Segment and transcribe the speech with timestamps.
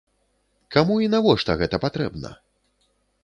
[0.75, 2.31] Каму і навошта гэта патрэбна?